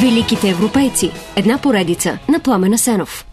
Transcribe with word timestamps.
Великите 0.00 0.48
европейци. 0.48 1.10
Една 1.36 1.58
поредица 1.58 2.18
на 2.28 2.40
Пламена 2.40 2.78
Сенов. 2.78 3.26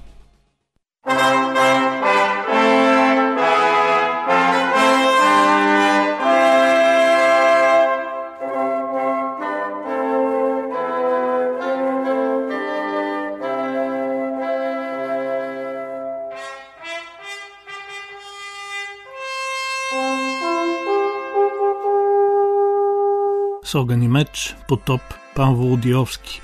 с 23.66 23.76
огън 23.76 24.02
и 24.02 24.07
меч, 24.07 24.55
потоп, 24.68 25.02
пан 25.36 25.55
Володиовски. 25.55 26.42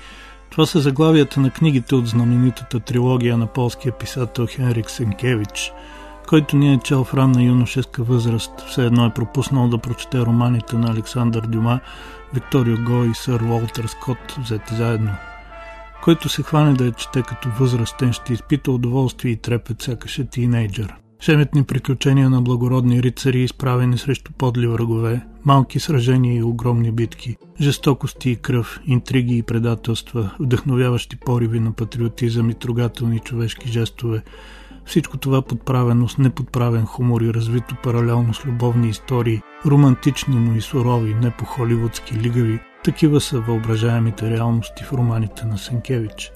Това 0.50 0.66
са 0.66 0.80
заглавията 0.80 1.40
на 1.40 1.50
книгите 1.50 1.94
от 1.94 2.06
знаменитата 2.06 2.80
трилогия 2.80 3.36
на 3.36 3.46
полския 3.46 3.92
писател 3.92 4.46
Хенрик 4.46 4.90
Сенкевич, 4.90 5.72
който 6.28 6.56
ни 6.56 6.74
е 6.74 6.80
чел 6.84 7.04
в 7.04 7.14
ранна 7.14 7.42
юношеска 7.42 8.02
възраст, 8.02 8.60
все 8.68 8.86
едно 8.86 9.06
е 9.06 9.14
пропуснал 9.14 9.68
да 9.68 9.78
прочете 9.78 10.18
романите 10.18 10.76
на 10.76 10.90
Александър 10.90 11.46
Дюма, 11.46 11.80
Викторио 12.34 12.76
Го 12.84 13.04
и 13.04 13.14
сър 13.14 13.40
Уолтер 13.40 13.84
Скотт, 13.84 14.36
взети 14.38 14.74
заедно. 14.74 15.12
Който 16.02 16.28
се 16.28 16.42
хване 16.42 16.72
да 16.72 16.84
я 16.84 16.92
чете 16.92 17.22
като 17.22 17.48
възрастен, 17.58 18.12
ще 18.12 18.32
изпита 18.32 18.72
удоволствие 18.72 19.32
и 19.32 19.36
трепет, 19.36 19.82
сякаш 19.82 20.18
е 20.18 20.24
тинейджър. 20.24 20.94
Шеметни 21.20 21.64
приключения 21.64 22.30
на 22.30 22.42
благородни 22.42 23.02
рицари, 23.02 23.42
изправени 23.42 23.98
срещу 23.98 24.32
подли 24.32 24.66
врагове, 24.66 25.20
малки 25.44 25.80
сражения 25.80 26.36
и 26.36 26.42
огромни 26.42 26.92
битки, 26.92 27.36
жестокости 27.60 28.30
и 28.30 28.36
кръв, 28.36 28.80
интриги 28.86 29.36
и 29.36 29.42
предателства, 29.42 30.30
вдъхновяващи 30.40 31.16
пориви 31.16 31.60
на 31.60 31.72
патриотизъм 31.72 32.50
и 32.50 32.54
трогателни 32.54 33.18
човешки 33.18 33.72
жестове. 33.72 34.22
Всичко 34.84 35.18
това 35.18 35.42
подправено 35.42 36.08
с 36.08 36.18
неподправен 36.18 36.86
хумор 36.86 37.20
и 37.20 37.34
развито 37.34 37.76
паралелно 37.82 38.34
с 38.34 38.46
любовни 38.46 38.88
истории, 38.88 39.40
романтични, 39.66 40.34
но 40.34 40.56
и 40.56 40.60
сурови, 40.60 41.14
не 41.14 41.30
по 41.30 41.44
холивудски 41.44 42.14
лигави, 42.14 42.60
такива 42.84 43.20
са 43.20 43.40
въображаемите 43.40 44.30
реалности 44.30 44.84
в 44.84 44.92
романите 44.92 45.46
на 45.46 45.58
Сенкевич. 45.58 46.32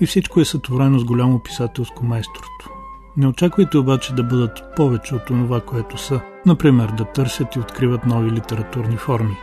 И 0.00 0.06
всичко 0.06 0.40
е 0.40 0.44
сътворено 0.44 0.98
с 0.98 1.04
голямо 1.04 1.42
писателско 1.42 2.04
майсторство. 2.04 2.77
Не 3.18 3.26
очаквайте 3.26 3.78
обаче 3.78 4.14
да 4.14 4.22
бъдат 4.22 4.62
повече 4.76 5.14
от 5.14 5.24
това, 5.24 5.60
което 5.60 5.98
са. 5.98 6.20
Например, 6.46 6.88
да 6.88 7.04
търсят 7.04 7.56
и 7.56 7.58
откриват 7.58 8.06
нови 8.06 8.30
литературни 8.30 8.96
форми. 8.96 9.36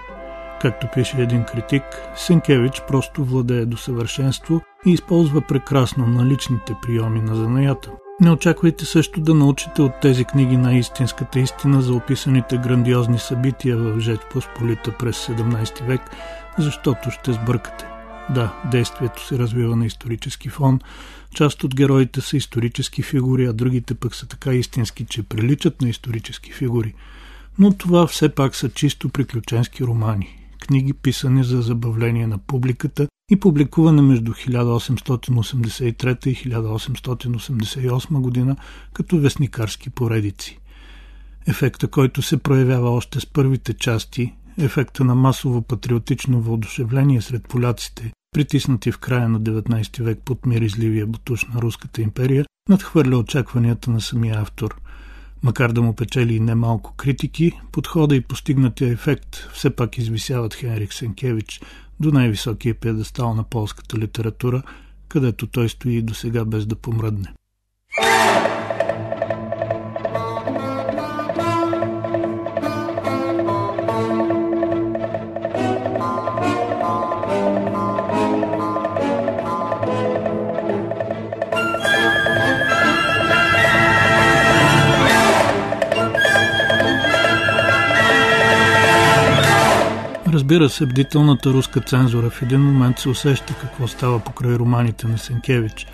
Както 0.61 0.87
пише 0.93 1.21
един 1.21 1.43
критик, 1.43 1.83
Сенкевич 2.15 2.81
просто 2.87 3.23
владее 3.23 3.65
до 3.65 3.77
съвършенство 3.77 4.61
и 4.85 4.91
използва 4.91 5.41
прекрасно 5.41 6.07
наличните 6.07 6.75
приеми 6.81 7.21
на 7.21 7.35
занаята. 7.35 7.91
Не 8.21 8.31
очаквайте 8.31 8.85
също 8.85 9.21
да 9.21 9.33
научите 9.33 9.81
от 9.81 9.99
тези 10.01 10.25
книги 10.25 10.57
на 10.57 10.73
истинската 10.73 11.39
истина 11.39 11.81
за 11.81 11.93
описаните 11.93 12.57
грандиозни 12.57 13.19
събития 13.19 13.77
в 13.77 13.99
Жеч 13.99 14.19
Посполита 14.31 14.91
през 14.99 15.27
17 15.27 15.85
век, 15.85 16.01
защото 16.57 17.11
ще 17.11 17.33
сбъркате. 17.33 17.94
Да, 18.30 18.53
действието 18.72 19.28
се 19.28 19.40
развива 19.40 19.75
на 19.75 19.86
исторически 19.86 20.50
фон. 20.50 20.80
Част 21.36 21.63
от 21.63 21.75
героите 21.75 22.22
са 22.22 22.38
исторически 22.38 23.02
фигури, 23.02 23.46
а 23.46 23.53
другите 23.53 23.96
пък 23.96 24.16
са 24.16 24.28
така 24.28 24.53
истински, 24.53 25.06
че 25.06 25.24
приличат 25.24 25.81
на 25.81 25.90
исторически 25.90 26.52
фигури. 26.52 26.94
Но 27.59 27.74
това 27.74 28.08
все 28.08 28.30
пак 28.30 28.56
са 28.56 28.69
чисто 28.69 29.09
приключенски 29.09 29.84
романи. 29.84 30.40
Книги 30.59 30.94
писани 30.94 31.44
за 31.44 31.62
забавление 31.62 32.28
на 32.28 32.38
публиката 32.38 33.08
и 33.31 33.40
публикуване 33.40 34.02
между 34.02 34.31
1883 34.31 36.28
и 36.28 36.36
1888 36.36 38.22
година 38.22 38.56
като 38.94 39.19
вестникарски 39.19 39.90
поредици. 39.90 40.59
Ефекта, 41.47 41.88
който 41.88 42.22
се 42.22 42.38
проявява 42.38 42.90
още 42.90 43.19
с 43.19 43.25
първите 43.25 43.74
части, 43.74 44.34
ефекта 44.57 45.03
на 45.03 45.16
масово 45.16 45.61
патриотично 45.61 46.41
въодушевление 46.41 47.21
сред 47.21 47.47
поляците, 47.47 48.11
притиснати 48.31 48.91
в 48.91 48.97
края 48.97 49.29
на 49.29 49.41
19 49.41 50.03
век 50.03 50.19
под 50.25 50.45
миризливия 50.45 51.07
бутуш 51.07 51.45
на 51.45 51.61
Руската 51.61 52.01
империя, 52.01 52.45
надхвърля 52.69 53.17
очакванията 53.17 53.91
на 53.91 54.01
самия 54.01 54.41
автор. 54.41 54.75
Макар 55.44 55.71
да 55.71 55.81
му 55.81 55.95
печели 55.95 56.35
и 56.35 56.39
немалко 56.39 56.94
критики, 56.95 57.51
подхода 57.71 58.15
и 58.15 58.21
постигнатия 58.21 58.91
ефект 58.91 59.35
все 59.53 59.69
пак 59.69 59.97
извисяват 59.97 60.55
Хенрик 60.55 60.94
Сенкевич 60.94 61.61
до 61.99 62.11
най-високия 62.11 62.75
педестал 62.75 63.35
на 63.35 63.44
полската 63.44 63.97
литература, 63.97 64.63
където 65.07 65.47
той 65.47 65.69
стои 65.69 66.01
до 66.01 66.13
сега 66.13 66.45
без 66.45 66.65
да 66.65 66.75
помръдне. 66.75 67.33
Разбира 90.45 90.69
се, 90.69 90.85
бдителната 90.85 91.53
руска 91.53 91.81
цензура 91.81 92.29
в 92.29 92.41
един 92.41 92.61
момент 92.61 93.00
се 93.00 93.09
усеща 93.09 93.53
какво 93.61 93.88
става 93.88 94.19
покрай 94.19 94.56
романите 94.56 95.07
на 95.07 95.17
Сенкевич, 95.17 95.88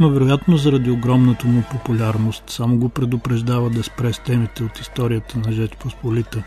но 0.00 0.10
вероятно 0.10 0.56
заради 0.56 0.90
огромната 0.90 1.46
му 1.46 1.62
популярност 1.70 2.50
само 2.50 2.78
го 2.78 2.88
предупреждава 2.88 3.70
да 3.70 3.82
спре 3.82 4.12
с 4.12 4.18
темите 4.18 4.64
от 4.64 4.78
историята 4.78 5.38
на 5.38 5.52
Жеч 5.52 5.70
Посполита. 5.76 6.42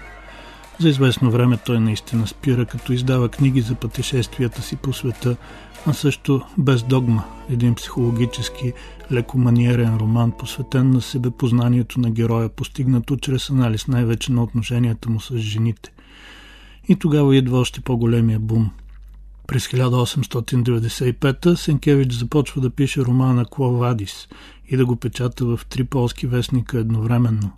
За 0.80 0.90
известно 0.90 1.32
време 1.32 1.58
той 1.58 1.80
наистина 1.80 2.28
спира, 2.28 2.66
като 2.66 2.94
издава 2.94 3.30
книги 3.30 3.62
за 3.62 3.76
пътешествията 3.76 4.62
си 4.62 4.76
по 4.76 4.94
света, 4.94 5.36
а 5.86 5.94
също 5.94 6.42
без 6.58 6.84
догма, 6.84 7.24
един 7.50 7.76
психологически, 7.76 8.74
лекоманиерен 9.12 9.98
роман, 9.98 10.32
посветен 10.32 10.92
на 10.92 11.02
себепознанието 11.02 12.00
на 12.00 12.10
героя, 12.10 12.50
постигнато 12.50 13.18
чрез 13.18 13.50
анализ 13.50 13.88
най-вече 13.88 14.32
на 14.32 14.44
отношенията 14.44 15.10
му 15.10 15.20
с 15.20 15.38
жените. 15.38 15.92
И 16.90 16.96
тогава 16.96 17.36
идва 17.36 17.60
още 17.60 17.82
по-големия 17.82 18.40
бум. 18.40 18.70
През 19.48 19.68
1895 19.68 21.56
Сенкевич 21.56 22.14
започва 22.14 22.62
да 22.62 22.70
пише 22.70 23.02
романа 23.02 23.46
Кловадис 23.46 24.28
и 24.68 24.78
да 24.78 24.86
го 24.86 24.96
печата 24.96 25.46
в 25.46 25.60
три 25.70 25.84
полски 25.84 26.28
вестника 26.28 26.80
едновременно. 26.80 27.52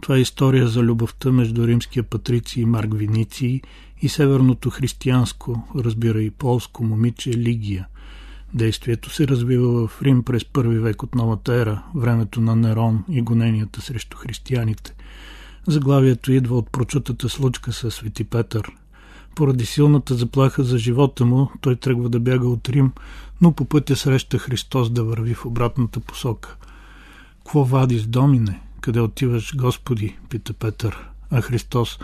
Това 0.00 0.16
е 0.16 0.20
история 0.20 0.68
за 0.68 0.82
любовта 0.82 1.32
между 1.32 1.66
римския 1.66 2.02
патрици 2.02 2.64
Марк 2.64 2.94
Виниций 2.94 3.60
и 4.02 4.08
северното 4.08 4.70
християнско, 4.70 5.68
разбира 5.76 6.22
и 6.22 6.30
полско 6.30 6.84
момиче 6.84 7.30
Лигия. 7.30 7.86
Действието 8.54 9.10
се 9.10 9.28
развива 9.28 9.88
в 9.88 10.02
Рим 10.02 10.22
през 10.22 10.44
първи 10.44 10.78
век 10.78 11.02
от 11.02 11.14
новата 11.14 11.54
ера, 11.54 11.82
времето 11.94 12.40
на 12.40 12.56
Нерон 12.56 13.04
и 13.08 13.22
гоненията 13.22 13.80
срещу 13.80 14.16
християните. 14.16 14.94
Заглавието 15.66 16.32
идва 16.32 16.58
от 16.58 16.70
прочутата 16.70 17.28
случка 17.28 17.72
с 17.72 17.90
Свети 17.90 18.24
Петър. 18.24 18.72
Поради 19.34 19.66
силната 19.66 20.14
заплаха 20.14 20.64
за 20.64 20.78
живота 20.78 21.24
му, 21.24 21.50
той 21.60 21.76
тръгва 21.76 22.08
да 22.08 22.20
бяга 22.20 22.48
от 22.48 22.68
Рим, 22.68 22.92
но 23.40 23.52
по 23.52 23.64
пътя 23.64 23.96
среща 23.96 24.38
Христос 24.38 24.90
да 24.90 25.04
върви 25.04 25.34
в 25.34 25.46
обратната 25.46 26.00
посока. 26.00 26.56
Кво 27.44 27.64
вадис, 27.64 28.06
домине? 28.06 28.60
Къде 28.80 29.00
отиваш, 29.00 29.56
Господи? 29.56 30.16
пита 30.28 30.52
Петър. 30.52 31.08
А 31.30 31.40
Христос, 31.40 31.98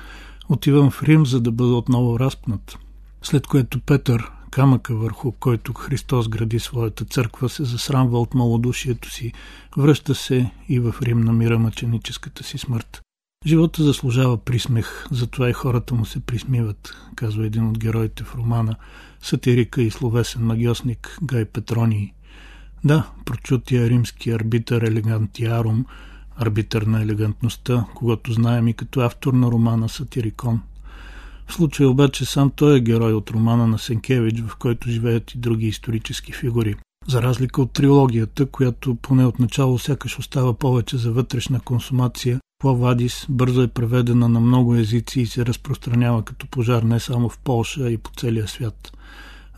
отивам 0.49 0.91
в 0.91 1.02
Рим, 1.02 1.26
за 1.26 1.41
да 1.41 1.50
бъда 1.50 1.75
отново 1.75 2.19
разпнат. 2.19 2.79
След 3.23 3.47
което 3.47 3.81
Петър, 3.81 4.31
камъка 4.50 4.94
върху 4.94 5.32
който 5.32 5.73
Христос 5.73 6.29
гради 6.29 6.59
своята 6.59 7.05
църква, 7.05 7.49
се 7.49 7.64
засрамва 7.64 8.20
от 8.20 8.35
малодушието 8.35 9.11
си, 9.11 9.32
връща 9.76 10.14
се 10.14 10.50
и 10.69 10.81
в 10.81 10.94
Рим 11.02 11.20
намира 11.20 11.59
мъченическата 11.59 12.44
си 12.44 12.59
смърт. 12.59 13.06
Живота 13.47 13.83
заслужава 13.83 14.38
присмех, 14.38 15.06
затова 15.11 15.50
и 15.50 15.53
хората 15.53 15.94
му 15.94 16.05
се 16.05 16.21
присмиват, 16.21 16.94
казва 17.17 17.47
един 17.47 17.69
от 17.69 17.79
героите 17.79 18.25
в 18.25 18.35
романа, 18.35 18.77
сатирика 19.23 19.83
и 19.83 19.91
словесен 19.91 20.43
магиосник 20.43 21.19
Гай 21.23 21.44
Петроний. 21.44 22.12
Да, 22.85 23.11
прочутия 23.25 23.88
римски 23.88 24.31
арбитър 24.31 24.83
Елегантиарум, 24.83 25.87
арбитър 26.37 26.83
на 26.83 27.03
елегантността, 27.03 27.85
когато 27.94 28.33
знаем 28.33 28.69
и 28.69 28.75
като 28.75 29.00
автор 29.00 29.33
на 29.33 29.50
романа 29.50 29.88
Сатирикон. 29.88 30.61
В 31.47 31.53
случая 31.53 31.88
обаче 31.88 32.25
сам 32.25 32.50
той 32.50 32.77
е 32.77 32.81
герой 32.81 33.12
от 33.12 33.31
романа 33.31 33.67
на 33.67 33.79
Сенкевич, 33.79 34.41
в 34.41 34.56
който 34.56 34.91
живеят 34.91 35.35
и 35.35 35.38
други 35.38 35.67
исторически 35.67 36.33
фигури. 36.33 36.75
За 37.09 37.23
разлика 37.23 37.62
от 37.62 37.73
трилогията, 37.73 38.47
която 38.47 38.94
поне 38.94 39.27
от 39.27 39.38
начало 39.38 39.79
сякаш 39.79 40.19
остава 40.19 40.55
повече 40.55 40.97
за 40.97 41.12
вътрешна 41.12 41.61
консумация, 41.61 42.41
Плавадис 42.58 43.26
бързо 43.29 43.62
е 43.62 43.69
преведена 43.69 44.29
на 44.29 44.41
много 44.41 44.75
езици 44.75 45.20
и 45.20 45.26
се 45.26 45.47
разпространява 45.47 46.23
като 46.23 46.47
пожар 46.47 46.82
не 46.82 47.00
само 47.00 47.29
в 47.29 47.38
Полша, 47.38 47.81
а 47.82 47.91
и 47.91 47.99
по 47.99 48.11
целия 48.17 48.49
свят. 48.49 48.93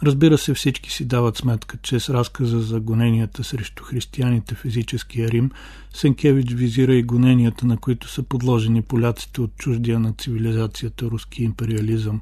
Разбира 0.03 0.39
се, 0.39 0.55
всички 0.55 0.91
си 0.91 1.05
дават 1.05 1.37
сметка, 1.37 1.79
че 1.83 2.01
с 2.01 2.11
разказа 2.15 2.61
за 2.61 2.81
гоненията 2.81 3.45
срещу 3.45 3.85
християните 3.85 4.55
в 4.55 4.59
физическия 4.59 5.29
Рим, 5.29 5.51
Сенкевич 5.95 6.53
визира 6.53 6.95
и 6.95 7.03
гоненията, 7.03 7.67
на 7.67 7.77
които 7.77 8.09
са 8.09 8.23
подложени 8.23 8.83
поляците 8.83 9.41
от 9.41 9.57
чуждия 9.57 10.01
на 10.01 10.13
цивилизацията 10.13 11.07
руски 11.07 11.45
империализъм. 11.45 12.21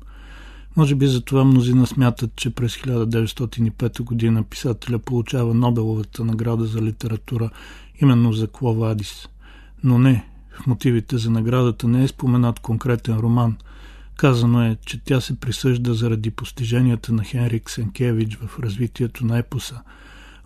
Може 0.77 0.95
би 0.95 1.07
за 1.07 1.21
това 1.21 1.45
мнозина 1.45 1.87
смятат, 1.87 2.37
че 2.37 2.51
през 2.51 2.77
1905 2.77 4.03
година 4.03 4.43
писателя 4.43 4.99
получава 4.99 5.55
Нобеловата 5.55 6.25
награда 6.25 6.65
за 6.65 6.83
литература 6.83 7.51
именно 8.01 8.33
за 8.33 8.49
Клова 8.49 8.91
Адис. 8.91 9.29
Но 9.85 9.99
не, 9.99 10.25
в 10.63 10.67
мотивите 10.67 11.19
за 11.19 11.31
наградата 11.31 11.89
не 11.89 12.05
е 12.05 12.09
споменат 12.09 12.61
конкретен 12.61 13.17
роман– 13.17 13.57
Казано 14.17 14.63
е, 14.63 14.77
че 14.87 15.05
тя 15.05 15.21
се 15.21 15.41
присъжда 15.41 15.95
заради 15.95 16.31
постиженията 16.31 17.13
на 17.13 17.25
Хенрик 17.25 17.71
Сенкевич 17.71 18.37
в 18.37 18.59
развитието 18.59 19.27
на 19.27 19.39
епоса. 19.39 19.83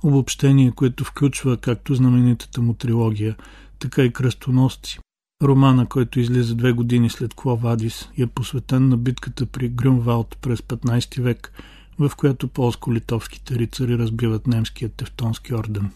Обобщение, 0.03 0.73
което 0.73 1.05
включва 1.05 1.57
както 1.57 1.95
знаменитата 1.95 2.61
му 2.61 2.75
трилогия, 2.75 3.37
така 3.79 4.03
и 4.03 4.13
кръстоносци. 4.13 4.99
Романа, 5.43 5.87
който 5.87 6.21
излиза 6.21 6.55
две 6.55 6.73
години 6.73 7.11
след 7.11 7.35
Кловадис, 7.35 8.09
е 8.19 8.27
посветен 8.27 8.89
на 8.89 8.97
битката 8.97 9.47
при 9.47 9.69
Грюнвалд 9.69 10.39
през 10.43 10.61
15 10.61 11.23
век, 11.23 11.53
в 11.99 12.13
която 12.17 12.49
полско-литовските 12.49 13.59
рицари 13.59 13.99
разбиват 13.99 14.47
немския 14.47 14.89
тевтонски 14.89 15.55
орден. 15.55 15.91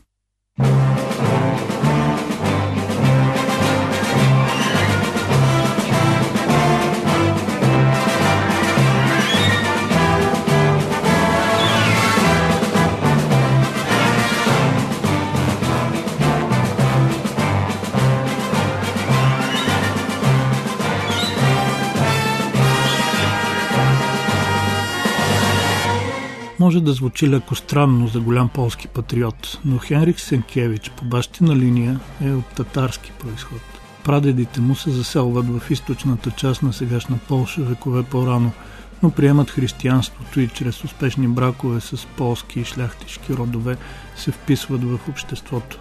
Може 26.75 26.85
да 26.85 26.93
звучи 26.93 27.31
леко 27.31 27.55
странно 27.55 28.09
за 28.09 28.21
голям 28.21 28.49
полски 28.49 28.88
патриот, 28.88 29.59
но 29.65 29.79
Хенрик 29.79 30.21
Сенкевич 30.21 30.91
по 30.91 31.05
бащина 31.05 31.56
линия 31.56 32.00
е 32.25 32.32
от 32.32 32.47
татарски 32.47 33.12
происход. 33.21 33.61
Прадедите 34.05 34.61
му 34.61 34.75
се 34.75 34.91
заселват 34.91 35.47
в 35.47 35.71
източната 35.71 36.31
част 36.31 36.62
на 36.62 36.73
сегашна 36.73 37.19
Полша 37.29 37.62
векове 37.62 38.03
по-рано, 38.03 38.53
но 39.03 39.11
приемат 39.11 39.50
християнството 39.50 40.41
и 40.41 40.49
чрез 40.49 40.85
успешни 40.85 41.29
бракове 41.29 41.81
с 41.81 42.06
полски 42.17 42.61
и 42.61 42.65
шляхтишки 42.65 43.35
родове 43.35 43.76
се 44.17 44.31
вписват 44.31 44.85
в 44.85 44.99
обществото. 45.09 45.81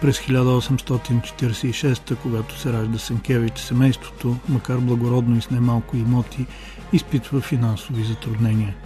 През 0.00 0.18
1846, 0.18 2.16
когато 2.16 2.58
се 2.58 2.72
ражда 2.72 2.98
Сенкевич, 2.98 3.58
семейството, 3.58 4.36
макар 4.48 4.78
благородно 4.78 5.36
и 5.36 5.40
с 5.40 5.50
немалко 5.50 5.96
имоти, 5.96 6.46
изпитва 6.92 7.40
финансови 7.40 8.04
затруднения– 8.04 8.74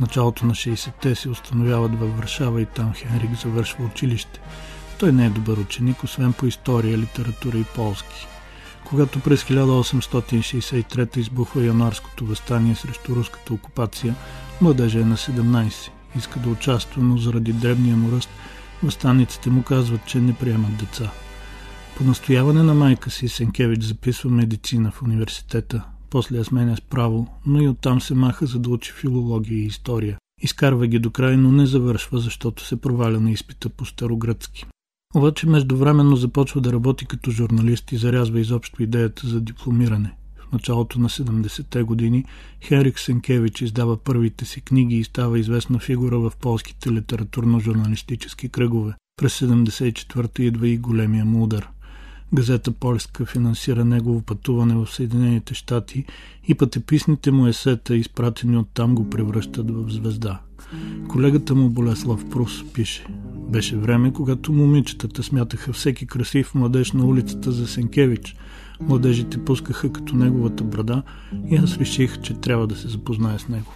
началото 0.00 0.46
на 0.46 0.52
60-те 0.52 1.14
се 1.14 1.28
установяват 1.28 2.00
във 2.00 2.16
Варшава 2.16 2.62
и 2.62 2.66
там 2.66 2.94
Хенрик 2.94 3.40
завършва 3.42 3.84
училище. 3.84 4.40
Той 4.98 5.12
не 5.12 5.26
е 5.26 5.30
добър 5.30 5.56
ученик, 5.56 6.02
освен 6.02 6.32
по 6.32 6.46
история, 6.46 6.98
литература 6.98 7.58
и 7.58 7.64
полски. 7.64 8.26
Когато 8.84 9.20
през 9.20 9.44
1863 9.44 11.18
избухва 11.18 11.64
януарското 11.64 12.26
възстание 12.26 12.74
срещу 12.74 13.16
руската 13.16 13.54
окупация, 13.54 14.14
младежа 14.60 15.00
е 15.00 15.04
на 15.04 15.16
17. 15.16 15.90
Иска 16.16 16.40
да 16.40 16.48
участва, 16.48 17.02
но 17.02 17.16
заради 17.16 17.52
дребния 17.52 17.96
му 17.96 18.12
ръст, 18.12 18.30
възстанниците 18.82 19.50
му 19.50 19.62
казват, 19.62 20.06
че 20.06 20.18
не 20.18 20.34
приемат 20.34 20.76
деца. 20.76 21.10
По 21.96 22.04
настояване 22.04 22.62
на 22.62 22.74
майка 22.74 23.10
си 23.10 23.28
Сенкевич 23.28 23.82
записва 23.82 24.30
медицина 24.30 24.90
в 24.90 25.02
университета, 25.02 25.84
после 26.10 26.36
я 26.36 26.44
сменя 26.44 26.76
с 26.76 26.80
право, 26.80 27.26
но 27.46 27.62
и 27.62 27.68
оттам 27.68 28.00
се 28.00 28.14
маха 28.14 28.46
за 28.46 28.58
да 28.58 28.70
учи 28.70 28.92
филология 28.92 29.58
и 29.58 29.66
история. 29.66 30.18
Изкарва 30.42 30.86
ги 30.86 30.98
до 30.98 31.10
край, 31.10 31.36
но 31.36 31.52
не 31.52 31.66
завършва, 31.66 32.18
защото 32.18 32.64
се 32.64 32.80
проваля 32.80 33.20
на 33.20 33.30
изпита 33.30 33.68
по 33.68 33.84
старогръцки. 33.84 34.66
Обаче 35.14 35.46
междувременно 35.46 36.16
започва 36.16 36.60
да 36.60 36.72
работи 36.72 37.06
като 37.06 37.30
журналист 37.30 37.92
и 37.92 37.96
зарязва 37.96 38.40
изобщо 38.40 38.82
идеята 38.82 39.26
за 39.26 39.40
дипломиране. 39.40 40.14
В 40.48 40.52
началото 40.52 41.00
на 41.00 41.08
70-те 41.08 41.82
години 41.82 42.24
Херик 42.64 42.98
Сенкевич 42.98 43.62
издава 43.62 43.96
първите 43.96 44.44
си 44.44 44.60
книги 44.60 44.96
и 44.96 45.04
става 45.04 45.38
известна 45.38 45.78
фигура 45.78 46.18
в 46.18 46.32
полските 46.40 46.90
литературно-журналистически 46.90 48.48
кръгове. 48.48 48.94
През 49.16 49.40
74-та 49.40 50.42
идва 50.42 50.68
и 50.68 50.78
големия 50.78 51.24
му 51.24 51.42
удар– 51.42 51.68
Газета 52.34 52.72
Польска 52.72 53.26
финансира 53.26 53.84
негово 53.84 54.22
пътуване 54.22 54.74
в 54.74 54.86
Съединените 54.86 55.54
щати 55.54 56.04
и 56.48 56.54
пътеписните 56.54 57.30
му 57.30 57.46
есета, 57.46 57.96
изпратени 57.96 58.56
от 58.56 58.68
там, 58.74 58.94
го 58.94 59.10
превръщат 59.10 59.70
в 59.70 59.90
звезда. 59.90 60.40
Колегата 61.08 61.54
му 61.54 61.68
Болеслав 61.68 62.30
Прус 62.30 62.72
пише 62.72 63.06
Беше 63.34 63.76
време, 63.76 64.12
когато 64.12 64.52
момичетата 64.52 65.22
смятаха 65.22 65.72
всеки 65.72 66.06
красив 66.06 66.54
младеж 66.54 66.92
на 66.92 67.06
улицата 67.06 67.52
за 67.52 67.66
Сенкевич. 67.66 68.36
Младежите 68.80 69.44
пускаха 69.44 69.92
като 69.92 70.16
неговата 70.16 70.64
брада 70.64 71.02
и 71.50 71.56
аз 71.56 71.76
реших, 71.76 72.20
че 72.20 72.34
трябва 72.34 72.66
да 72.66 72.76
се 72.76 72.88
запознае 72.88 73.38
с 73.38 73.48
него. 73.48 73.72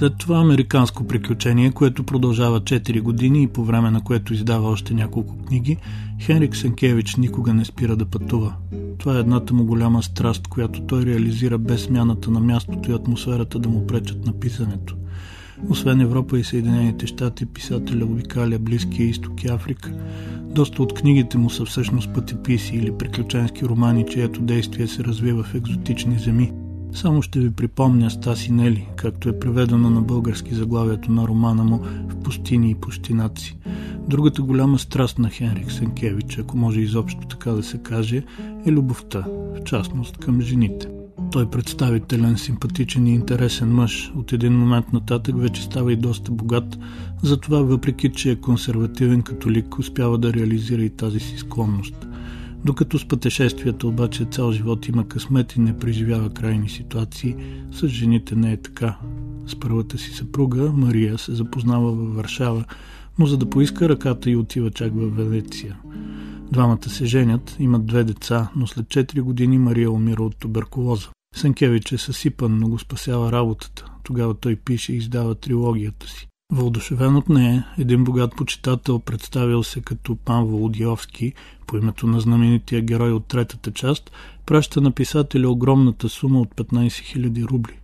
След 0.00 0.18
това 0.18 0.38
американско 0.38 1.06
приключение, 1.06 1.70
което 1.70 2.04
продължава 2.04 2.60
4 2.60 3.00
години 3.00 3.42
и 3.42 3.46
по 3.46 3.64
време 3.64 3.90
на 3.90 4.00
което 4.00 4.34
издава 4.34 4.68
още 4.68 4.94
няколко 4.94 5.38
книги, 5.38 5.76
Хенрик 6.20 6.56
Сенкевич 6.56 7.16
никога 7.16 7.54
не 7.54 7.64
спира 7.64 7.96
да 7.96 8.06
пътува. 8.06 8.54
Това 8.98 9.16
е 9.16 9.20
едната 9.20 9.54
му 9.54 9.64
голяма 9.64 10.02
страст, 10.02 10.46
която 10.46 10.80
той 10.80 11.06
реализира 11.06 11.58
без 11.58 11.82
смяната 11.82 12.30
на 12.30 12.40
мястото 12.40 12.90
и 12.90 12.94
атмосферата 12.94 13.58
да 13.58 13.68
му 13.68 13.86
пречат 13.86 14.26
на 14.26 14.32
писането. 14.32 14.96
Освен 15.68 16.00
Европа 16.00 16.38
и 16.38 16.44
Съединените 16.44 17.06
щати, 17.06 17.46
писателя 17.46 18.04
обикаля 18.04 18.58
Близкия 18.58 19.08
изток 19.08 19.44
и 19.44 19.48
Африка. 19.48 19.92
Доста 20.42 20.82
от 20.82 20.94
книгите 20.94 21.38
му 21.38 21.50
са 21.50 21.64
всъщност 21.64 22.14
пътеписи 22.14 22.76
или 22.76 22.98
приключенски 22.98 23.64
романи, 23.64 24.06
чието 24.10 24.40
действие 24.40 24.86
се 24.86 25.04
развива 25.04 25.42
в 25.42 25.54
екзотични 25.54 26.18
земи. 26.18 26.52
Само 26.94 27.22
ще 27.22 27.40
ви 27.40 27.50
припомня 27.50 28.10
Стаси 28.10 28.52
Нели, 28.52 28.88
както 28.96 29.28
е 29.28 29.38
преведена 29.38 29.90
на 29.90 30.00
български 30.00 30.54
заглавието 30.54 31.12
на 31.12 31.28
романа 31.28 31.64
му 31.64 31.80
в 32.08 32.16
пустини 32.22 32.70
и 32.70 32.74
пустинаци. 32.74 33.56
Другата 34.08 34.42
голяма 34.42 34.78
страст 34.78 35.18
на 35.18 35.30
Хенрик 35.30 35.72
Сенкевич, 35.72 36.38
ако 36.38 36.56
може 36.56 36.80
изобщо 36.80 37.26
така 37.26 37.50
да 37.50 37.62
се 37.62 37.78
каже, 37.78 38.22
е 38.66 38.72
любовта, 38.72 39.24
в 39.28 39.64
частност 39.64 40.16
към 40.16 40.40
жените. 40.40 40.88
Той 41.32 41.42
е 41.42 41.50
представителен, 41.50 42.36
симпатичен 42.36 43.06
и 43.06 43.14
интересен 43.14 43.74
мъж. 43.74 44.12
От 44.16 44.32
един 44.32 44.58
момент 44.58 44.92
нататък 44.92 45.40
вече 45.40 45.62
става 45.62 45.92
и 45.92 45.96
доста 45.96 46.32
богат, 46.32 46.78
затова 47.22 47.58
въпреки, 47.58 48.12
че 48.12 48.30
е 48.30 48.40
консервативен 48.40 49.22
католик, 49.22 49.78
успява 49.78 50.18
да 50.18 50.34
реализира 50.34 50.82
и 50.82 50.90
тази 50.90 51.20
си 51.20 51.36
склонност. 51.38 52.06
Докато 52.64 52.98
с 52.98 53.08
пътешествията 53.08 53.86
обаче 53.86 54.24
цял 54.24 54.52
живот 54.52 54.88
има 54.88 55.08
късмет 55.08 55.56
и 55.56 55.60
не 55.60 55.78
преживява 55.78 56.30
крайни 56.30 56.68
ситуации, 56.68 57.36
с 57.72 57.88
жените 57.88 58.36
не 58.36 58.52
е 58.52 58.56
така. 58.56 58.98
С 59.46 59.60
първата 59.60 59.98
си 59.98 60.10
съпруга, 60.10 60.72
Мария, 60.72 61.18
се 61.18 61.34
запознава 61.34 61.92
във 61.92 62.14
Варшава, 62.14 62.64
но 63.18 63.26
за 63.26 63.36
да 63.36 63.50
поиска 63.50 63.88
ръката 63.88 64.30
и 64.30 64.36
отива 64.36 64.70
чак 64.70 64.92
във 64.94 65.16
Венеция. 65.16 65.76
Двамата 66.52 66.88
се 66.88 67.04
женят, 67.06 67.56
имат 67.58 67.86
две 67.86 68.04
деца, 68.04 68.50
но 68.56 68.66
след 68.66 68.86
4 68.86 69.20
години 69.20 69.58
Мария 69.58 69.90
умира 69.90 70.22
от 70.22 70.36
туберкулоза. 70.36 71.08
Сенкевич 71.36 71.92
е 71.92 71.98
съсипан, 71.98 72.58
но 72.58 72.68
го 72.68 72.78
спасява 72.78 73.32
работата. 73.32 73.84
Тогава 74.02 74.34
той 74.34 74.56
пише 74.56 74.92
и 74.92 74.96
издава 74.96 75.34
трилогията 75.34 76.08
си. 76.08 76.26
Вълдушевен 76.52 77.16
от 77.16 77.28
нея, 77.28 77.66
един 77.78 78.04
богат 78.04 78.36
почитател, 78.36 78.98
представил 78.98 79.62
се 79.62 79.80
като 79.80 80.16
пан 80.16 80.44
Володиовски, 80.44 81.32
по 81.70 81.76
името 81.76 82.06
на 82.06 82.20
знаменития 82.20 82.82
герой 82.82 83.12
от 83.12 83.26
третата 83.26 83.70
част, 83.70 84.12
праща 84.46 84.80
на 84.80 84.90
писателя 84.90 85.50
огромната 85.50 86.08
сума 86.08 86.40
от 86.40 86.54
15 86.54 86.86
000 86.86 87.48
рубли. 87.48 87.78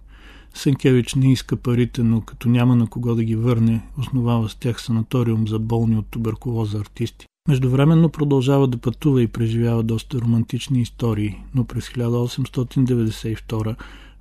Сенкевич 0.54 1.14
не 1.14 1.32
иска 1.32 1.56
парите, 1.56 2.02
но 2.02 2.20
като 2.20 2.48
няма 2.48 2.76
на 2.76 2.86
кого 2.86 3.14
да 3.14 3.24
ги 3.24 3.36
върне, 3.36 3.82
основава 3.98 4.48
с 4.48 4.54
тях 4.54 4.82
санаториум 4.82 5.48
за 5.48 5.58
болни 5.58 5.98
от 5.98 6.06
туберкулоза 6.06 6.78
артисти. 6.78 7.26
Междувременно 7.48 8.08
продължава 8.08 8.68
да 8.68 8.78
пътува 8.78 9.22
и 9.22 9.28
преживява 9.28 9.82
доста 9.82 10.20
романтични 10.20 10.80
истории, 10.80 11.42
но 11.54 11.64
през 11.64 11.88
1892, 11.88 13.76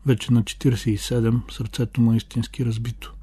вече 0.05 0.33
на 0.33 0.43
47, 0.43 1.51
сърцето 1.51 2.01
му 2.01 2.13
е 2.13 2.17
истински 2.17 2.65
разбито. 2.65 3.13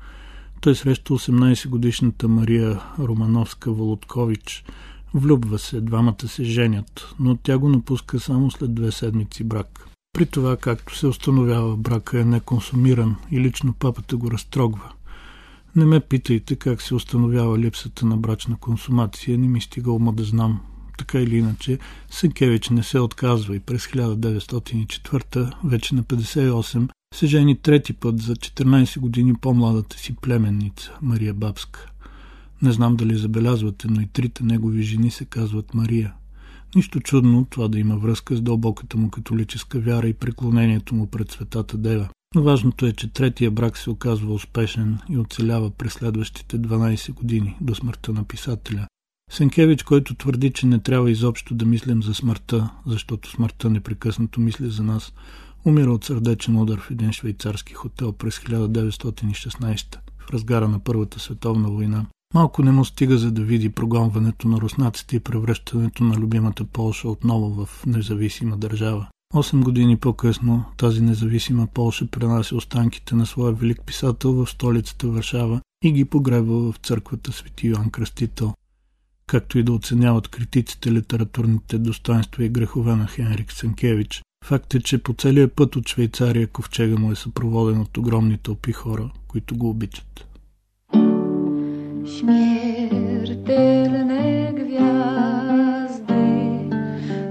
Той 0.61 0.75
среща 0.75 1.13
18-годишната 1.13 2.29
Мария 2.29 2.81
Романовска 2.99 3.73
Володкович. 3.73 4.65
Влюбва 5.15 5.59
се, 5.59 5.81
двамата 5.81 6.29
се 6.29 6.45
женят, 6.45 7.15
но 7.21 7.37
тя 7.37 7.59
го 7.59 7.69
напуска 7.69 8.21
само 8.21 8.51
след 8.51 8.75
две 8.75 8.93
седмици 8.93 9.45
брак. 9.45 9.87
При 10.13 10.27
това, 10.27 10.57
както 10.57 10.97
се 10.99 11.07
установява, 11.07 11.77
брака 11.77 12.21
е 12.21 12.25
неконсумиран 12.25 13.17
и 13.31 13.41
лично 13.41 13.73
папата 13.73 14.17
го 14.17 14.31
разтрогва. 14.31 14.93
Не 15.77 15.85
ме 15.85 16.01
питайте 16.01 16.57
как 16.57 16.83
се 16.83 16.95
установява 16.95 17.59
липсата 17.59 18.07
на 18.07 18.17
брачна 18.17 18.57
консумация, 18.57 19.39
не 19.39 19.49
ми 19.49 19.61
стига 19.61 19.93
ума 19.93 20.13
да 20.13 20.25
знам. 20.25 20.61
Така 20.99 21.19
или 21.19 21.37
иначе, 21.37 21.79
Сенкевич 22.11 22.69
не 22.69 22.83
се 22.83 22.99
отказва 22.99 23.57
и 23.57 23.61
през 23.61 23.87
1904, 23.87 25.53
вече 25.65 25.95
на 25.95 26.03
58, 26.03 26.89
се 27.15 27.27
жени 27.27 27.57
трети 27.59 27.93
път 27.93 28.23
за 28.23 28.37
14 28.37 29.01
години 29.01 29.35
по-младата 29.35 29.99
си 29.99 30.17
племенница, 30.17 30.93
Мария 31.03 31.35
Бабска. 31.35 31.92
Не 32.63 32.73
знам 32.73 32.97
дали 32.97 33.17
забелязвате, 33.17 33.89
но 33.91 34.01
и 34.01 34.07
трите 34.07 34.45
негови 34.45 34.83
жени 34.83 35.11
се 35.11 35.25
казват 35.25 35.75
Мария. 35.75 36.15
Нищо 36.75 37.01
чудно 37.01 37.47
това 37.51 37.69
да 37.69 37.79
има 37.79 37.97
връзка 37.97 38.37
с 38.37 38.41
дълбоката 38.41 38.97
му 38.97 39.11
католическа 39.11 39.81
вяра 39.81 40.09
и 40.09 40.15
преклонението 40.15 40.95
му 40.95 41.07
пред 41.07 41.31
светата 41.31 41.77
дева. 41.77 42.09
Но 42.35 42.43
важното 42.43 42.87
е, 42.87 42.93
че 42.93 43.13
третия 43.13 43.51
брак 43.51 43.79
се 43.79 43.91
оказва 43.91 44.35
успешен 44.35 44.99
и 45.11 45.19
оцелява 45.19 45.71
през 45.71 45.93
следващите 45.93 46.59
12 46.59 47.13
години 47.13 47.57
до 47.61 47.75
смъртта 47.75 48.13
на 48.13 48.25
писателя. 48.25 48.87
Сенкевич, 49.31 49.83
който 49.83 50.15
твърди, 50.15 50.51
че 50.51 50.67
не 50.67 50.79
трябва 50.79 51.11
изобщо 51.11 51.55
да 51.55 51.67
мислим 51.67 52.03
за 52.03 52.15
смъртта, 52.15 52.71
защото 52.87 53.31
смъртта 53.31 53.71
непрекъснато 53.71 54.41
мисли 54.41 54.71
за 54.71 54.83
нас, 54.83 55.13
умира 55.65 55.93
от 55.93 56.05
сърдечен 56.05 56.57
удар 56.57 56.81
в 56.81 56.91
един 56.91 57.13
швейцарски 57.13 57.75
хотел 57.75 58.13
през 58.13 58.39
1916 58.39 59.99
в 60.19 60.31
разгара 60.31 60.69
на 60.69 60.79
Първата 60.79 61.21
световна 61.21 61.71
война. 61.71 62.07
Малко 62.35 62.63
не 62.63 62.73
му 62.73 62.85
стига 62.85 63.19
за 63.19 63.31
да 63.31 63.43
види 63.43 63.69
прогонването 63.69 64.49
на 64.49 64.61
руснаците 64.61 65.17
и 65.17 65.21
превръщането 65.21 66.05
на 66.05 66.17
любимата 66.17 66.65
Полша 66.65 67.09
отново 67.09 67.67
в 67.67 67.87
независима 67.87 68.57
държава. 68.57 69.07
Осем 69.35 69.63
години 69.63 69.97
по-късно 69.97 70.65
тази 70.77 71.01
независима 71.01 71.67
Полша 71.75 72.07
пренася 72.07 72.57
останките 72.57 73.15
на 73.15 73.27
своя 73.27 73.53
велик 73.53 73.83
писател 73.87 74.33
в 74.33 74.51
столицата 74.51 75.09
Варшава 75.09 75.61
и 75.85 75.93
ги 75.93 76.05
погреба 76.05 76.53
в 76.53 76.75
църквата 76.83 77.33
Свети 77.33 77.67
Йоан 77.67 77.91
Кръстител, 77.91 78.55
както 79.27 79.59
и 79.59 79.63
да 79.63 79.73
оценяват 79.73 80.29
критиците 80.29 80.93
литературните 80.93 81.79
достоинства 81.79 82.45
и 82.45 82.49
грехове 82.49 82.97
на 82.97 83.07
Хенрик 83.07 83.53
Сенкевич. 83.53 84.23
Факт 84.45 84.75
е, 84.75 84.81
че 84.81 85.03
по 85.03 85.15
целия 85.15 85.49
път 85.49 85.77
от 85.77 85.89
Швейцария 85.89 86.47
ковчега 86.47 86.97
му 86.97 87.13
е 87.13 87.17
съпроводен 87.17 87.81
от 87.81 87.97
огромни 87.97 88.39
тълпи 88.39 88.73
хора, 88.73 89.11
които 89.29 89.57
го 89.57 89.71
обичат. 89.71 90.32
Śmiertelne 92.07 93.63
gwiazdy, 94.53 96.15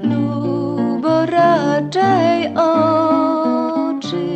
lubo 0.04 1.26
raczej 1.26 2.48
oczy, 2.56 4.28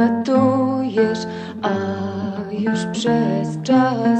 serce 0.00 0.24
katujesz, 0.24 1.26
a 1.62 1.70
już 2.52 2.78
przez 2.92 3.62
czas 3.62 4.19